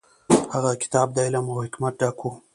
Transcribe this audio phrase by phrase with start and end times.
[0.53, 2.25] هغه کتاب د علم او حکمت ډک و.